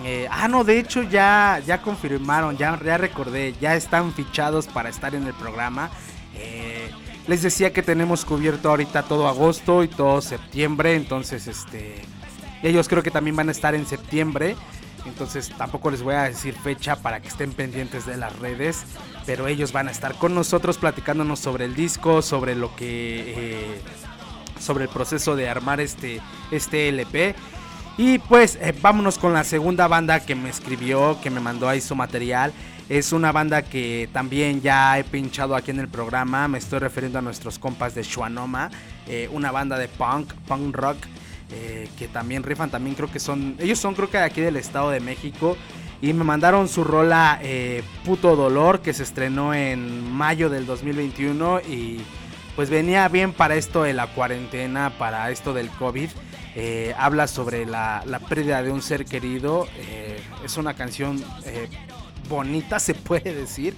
[0.05, 4.89] Eh, ah, no, de hecho ya, ya confirmaron, ya, ya recordé, ya están fichados para
[4.89, 5.91] estar en el programa.
[6.35, 6.91] Eh,
[7.27, 12.03] les decía que tenemos cubierto ahorita todo agosto y todo septiembre, entonces este
[12.63, 14.57] ellos creo que también van a estar en septiembre.
[15.07, 18.85] Entonces tampoco les voy a decir fecha para que estén pendientes de las redes.
[19.27, 23.35] Pero ellos van a estar con nosotros platicándonos sobre el disco, sobre lo que...
[23.37, 23.81] Eh,
[24.61, 27.35] sobre el proceso de armar este, este LP.
[27.97, 31.81] Y pues eh, vámonos con la segunda banda que me escribió, que me mandó ahí
[31.81, 32.53] su material.
[32.89, 36.49] Es una banda que también ya he pinchado aquí en el programa.
[36.49, 38.71] Me estoy refiriendo a nuestros compas de Shuanoma.
[39.07, 40.99] Eh, una banda de punk, punk rock.
[41.51, 44.57] Eh, que también rifan, también creo que son, ellos son creo que de aquí del
[44.57, 45.57] Estado de México.
[46.01, 47.41] Y me mandaron su rola
[48.05, 52.03] Puto Dolor que se estrenó en mayo del 2021 y
[52.57, 56.11] pues venía bien para esto de la cuarentena, para esto del COVID.
[56.57, 59.67] Eh, habla sobre la, pérdida de un ser querido.
[59.77, 61.69] Eh, es una canción eh,
[62.29, 63.75] bonita, se puede decir,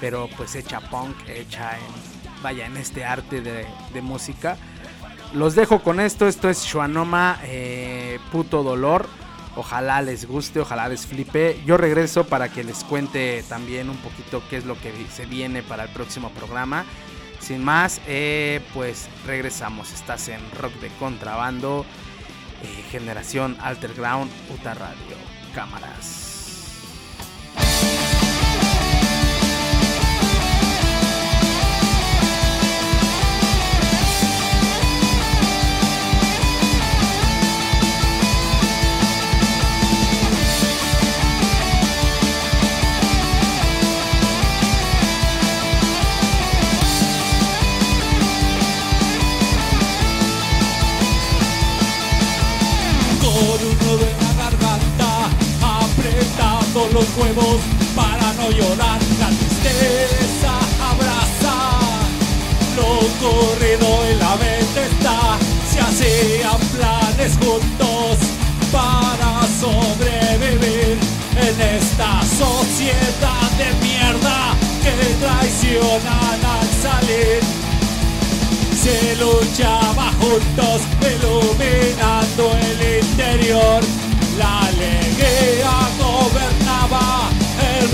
[0.00, 4.56] pero pues hecha punk, hecha en, vaya, en este arte de, música.
[5.32, 7.38] Los dejo con esto, esto es Shuanoma,
[8.32, 9.06] puto dolor.
[9.56, 11.60] Ojalá les guste, ojalá les flipe.
[11.64, 15.62] Yo regreso para que les cuente también un poquito qué es lo que se viene
[15.62, 16.84] para el próximo programa.
[17.40, 19.92] Sin más, eh, pues regresamos.
[19.92, 21.86] Estás en Rock de Contrabando,
[22.62, 25.16] eh, Generación Alterground, Puta Radio,
[25.54, 26.25] cámaras.
[56.96, 57.58] Los huevos
[57.94, 58.98] para no llorar.
[59.20, 60.52] La tristeza
[60.92, 61.56] abraza,
[62.76, 62.90] lo
[63.20, 64.82] corrido en la mente.
[65.70, 68.16] Se hacían planes juntos
[68.72, 69.32] para
[69.62, 70.96] sobrevivir
[71.46, 74.38] en esta sociedad de mierda
[74.82, 77.40] que traicionan al salir.
[78.82, 80.80] Se luchaba juntos
[81.12, 83.82] iluminando el interior.
[84.38, 85.72] La alegría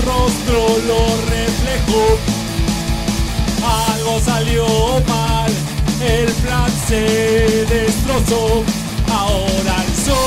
[0.05, 2.17] rostro lo reflejó.
[3.93, 4.65] Algo salió
[5.07, 5.51] mal,
[6.01, 8.63] el plan se destrozó.
[9.09, 10.21] Ahora en su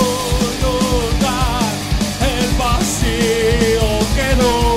[0.64, 1.72] lugar,
[2.20, 4.75] el vacío quedó.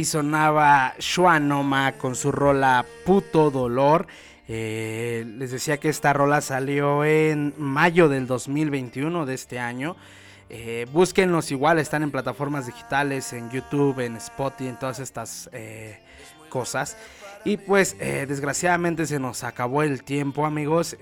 [0.00, 4.06] Ahí sonaba Shuanoma con su rola Puto Dolor.
[4.48, 9.96] Eh, les decía que esta rola salió en mayo del 2021 de este año.
[10.48, 15.98] Eh, búsquenlos igual, están en plataformas digitales, en YouTube, en Spotify, en todas estas eh,
[16.48, 16.96] cosas.
[17.44, 20.96] Y pues eh, desgraciadamente se nos acabó el tiempo amigos.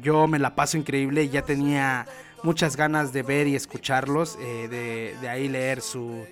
[0.00, 2.06] Yo me la paso increíble, ya tenía
[2.44, 6.24] muchas ganas de ver y escucharlos, de ahí leer su,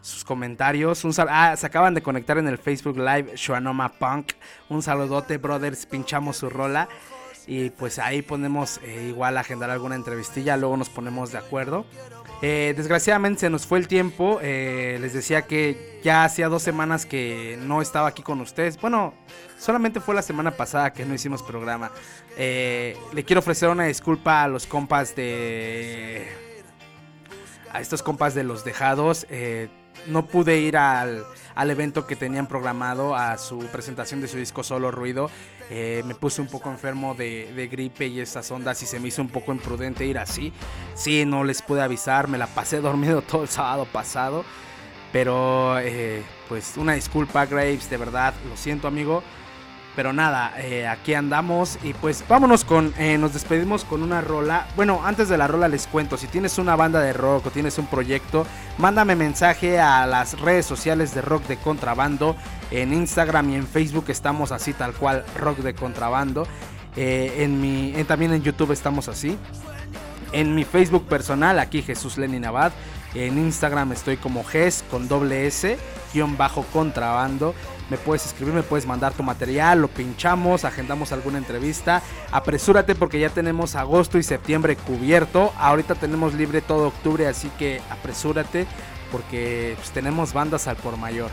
[0.00, 1.04] sus comentarios.
[1.04, 4.32] Un ah, se acaban de conectar en el Facebook Live Shuanoma Punk.
[4.68, 5.86] Un saludote, brothers.
[5.86, 6.88] Pinchamos su rola.
[7.46, 10.56] Y pues ahí ponemos eh, igual agendar alguna entrevistilla.
[10.56, 11.86] Luego nos ponemos de acuerdo.
[12.40, 14.38] Eh, desgraciadamente se nos fue el tiempo.
[14.42, 18.80] eh, les decía que ya hacía dos semanas que no estaba aquí con ustedes.
[18.80, 19.14] Bueno,
[19.58, 21.90] solamente fue la semana pasada que no hicimos programa.
[22.36, 26.28] Eh, le quiero ofrecer una disculpa a los compas de
[27.72, 29.26] a estos compas de los dejados.
[30.06, 31.24] No pude ir al,
[31.54, 35.30] al evento que tenían programado, a su presentación de su disco Solo Ruido.
[35.70, 39.08] Eh, me puse un poco enfermo de, de gripe y esas ondas y se me
[39.08, 40.52] hizo un poco imprudente ir así.
[40.94, 44.44] Sí, no les pude avisar, me la pasé dormido todo el sábado pasado.
[45.12, 49.22] Pero eh, pues una disculpa Graves, de verdad, lo siento amigo.
[49.98, 54.68] Pero nada, eh, aquí andamos y pues vámonos con, eh, nos despedimos con una rola.
[54.76, 57.78] Bueno, antes de la rola les cuento, si tienes una banda de rock o tienes
[57.78, 58.46] un proyecto,
[58.78, 62.36] mándame mensaje a las redes sociales de Rock de Contrabando.
[62.70, 66.46] En Instagram y en Facebook estamos así tal cual, Rock de Contrabando.
[66.94, 69.36] Eh, en mi, también en YouTube estamos así.
[70.30, 72.70] En mi Facebook personal, aquí Jesús Lenin Abad.
[73.14, 75.76] En Instagram estoy como GES con doble S,
[76.14, 77.52] guion bajo contrabando.
[77.90, 82.02] Me puedes escribir, me puedes mandar tu material, lo pinchamos, agendamos alguna entrevista.
[82.32, 85.52] Apresúrate porque ya tenemos agosto y septiembre cubierto.
[85.58, 88.66] Ahorita tenemos libre todo octubre, así que apresúrate
[89.10, 91.30] porque pues, tenemos bandas al por mayor.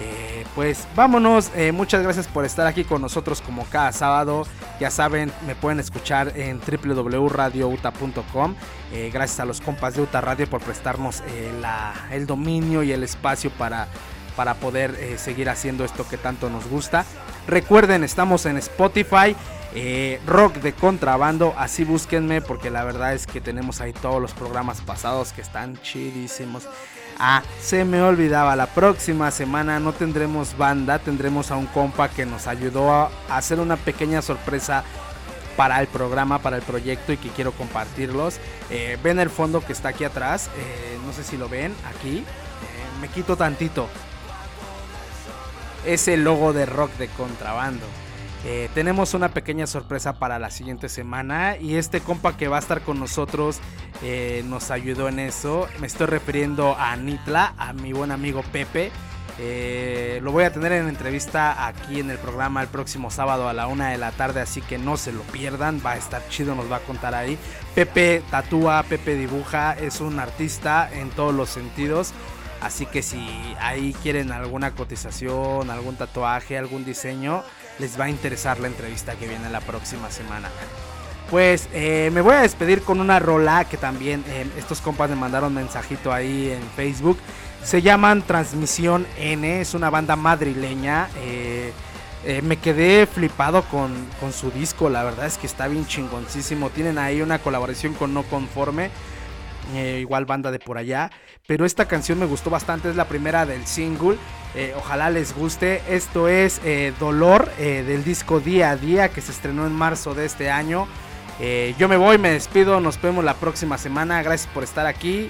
[0.00, 4.46] Eh, pues vámonos, eh, muchas gracias por estar aquí con nosotros como cada sábado.
[4.78, 8.54] Ya saben, me pueden escuchar en www.radiouta.com.
[8.92, 11.22] Eh, gracias a los compas de Uta Radio por prestarnos
[11.60, 13.88] la- el dominio y el espacio para,
[14.38, 17.04] para poder eh, seguir haciendo esto que tanto nos gusta.
[17.48, 19.34] Recuerden, estamos en Spotify.
[19.74, 24.32] eh, rock de contrabando, así búsquenme porque la verdad es que tenemos ahí todos los
[24.32, 26.68] programas pasados que están chidísimos.
[27.18, 32.24] Ah, se me olvidaba, la próxima semana no tendremos banda, tendremos a un compa que
[32.24, 34.84] nos ayudó a hacer una pequeña sorpresa
[35.56, 38.38] para el programa, para el proyecto y que quiero compartirlos.
[38.70, 40.48] Eh, ven el fondo que está aquí atrás,
[41.04, 42.24] no sé si lo ven aquí,
[43.00, 43.88] me quito tantito.
[45.84, 47.86] Es el logo de rock de contrabando.
[48.44, 52.60] Eh, tenemos una pequeña sorpresa para la siguiente semana y este compa que va a
[52.60, 53.58] estar con nosotros
[54.02, 55.68] eh, nos ayudó en eso.
[55.80, 58.92] Me estoy refiriendo a Nitla, a mi buen amigo Pepe.
[59.40, 63.52] Eh, lo voy a tener en entrevista aquí en el programa el próximo sábado a
[63.52, 66.56] la una de la tarde, así que no se lo pierdan, va a estar chido,
[66.56, 67.38] nos va a contar ahí.
[67.74, 72.12] Pepe tatúa, Pepe dibuja, es un artista en todos los sentidos.
[72.60, 73.24] Así que si
[73.60, 77.44] ahí quieren alguna cotización, algún tatuaje, algún diseño,
[77.78, 80.48] les va a interesar la entrevista que viene la próxima semana.
[81.30, 85.16] Pues eh, me voy a despedir con una rola que también eh, estos compas me
[85.16, 87.18] mandaron mensajito ahí en Facebook.
[87.62, 91.08] Se llaman Transmisión N, es una banda madrileña.
[91.20, 91.72] eh,
[92.42, 96.70] me quedé flipado con, con su disco, la verdad es que está bien chingoncísimo.
[96.70, 98.90] Tienen ahí una colaboración con No Conforme,
[99.98, 101.10] igual banda de por allá.
[101.48, 104.18] Pero esta canción me gustó bastante, es la primera del single.
[104.54, 105.80] eh, ojalá les guste.
[105.88, 110.12] Esto es eh, Dolor eh, del disco Día a Día que se estrenó en marzo
[110.12, 110.86] de este año.
[111.78, 114.22] Yo me voy, me despido, nos vemos la próxima semana.
[114.22, 115.28] Gracias por estar aquí.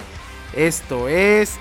[0.53, 1.57] Esto es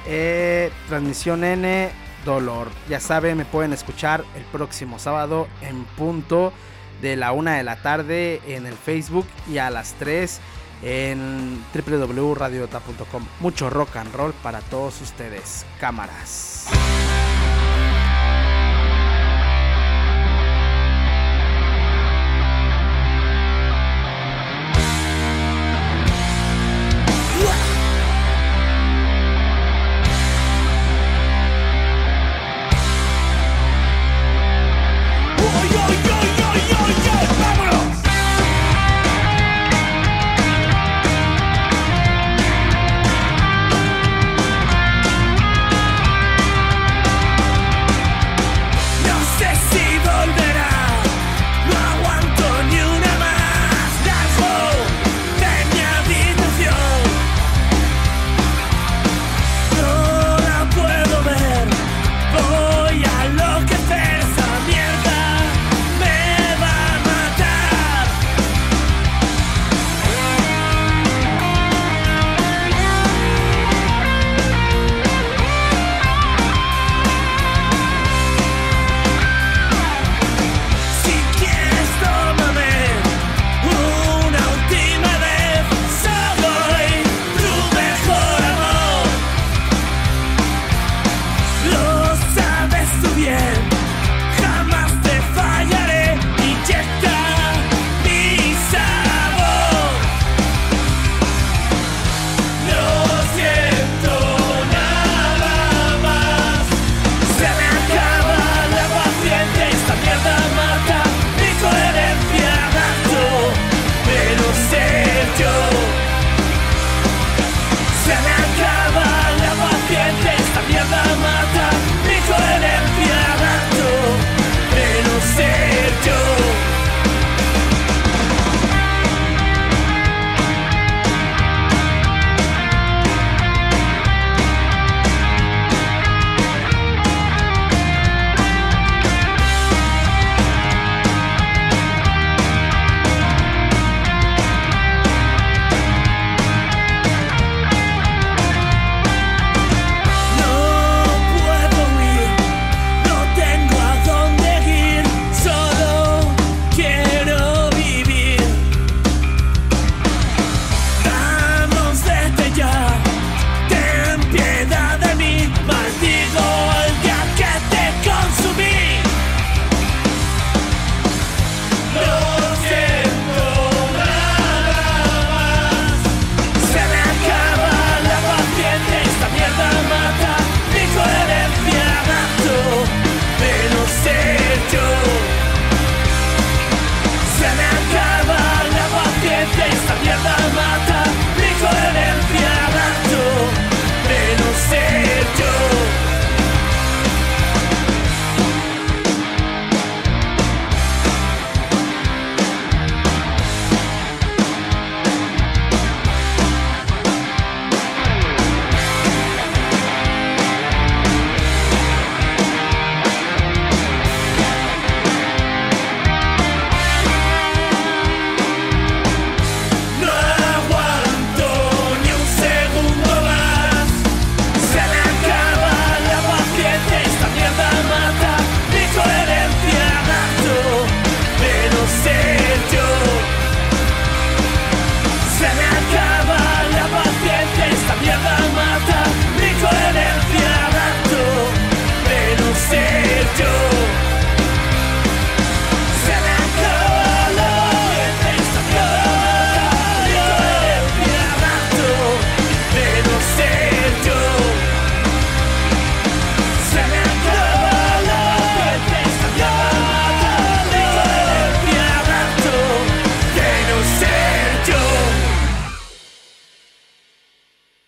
[0.89, 1.91] Transmisión N
[2.25, 2.69] Dolor.
[2.89, 6.53] Ya saben, me pueden escuchar el próximo sábado en punto
[7.01, 10.41] de la una de la tarde en el Facebook y a las 3
[10.83, 13.27] en www.radiota.com.
[13.41, 15.67] Mucho rock and roll para todos ustedes.
[15.81, 16.67] Cámaras.